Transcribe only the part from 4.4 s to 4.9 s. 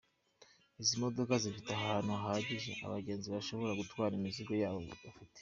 yabo